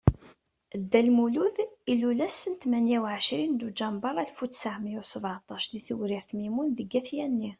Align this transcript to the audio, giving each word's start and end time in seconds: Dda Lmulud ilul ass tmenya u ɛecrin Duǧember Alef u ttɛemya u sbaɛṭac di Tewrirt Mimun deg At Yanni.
Dda 0.81 0.99
Lmulud 1.07 1.57
ilul 1.93 2.19
ass 2.27 2.39
tmenya 2.61 2.97
u 3.03 3.05
ɛecrin 3.15 3.53
Duǧember 3.61 4.15
Alef 4.21 4.37
u 4.43 4.45
ttɛemya 4.47 4.97
u 5.01 5.03
sbaɛṭac 5.13 5.63
di 5.71 5.79
Tewrirt 5.87 6.29
Mimun 6.37 6.69
deg 6.77 6.91
At 6.99 7.09
Yanni. 7.17 7.49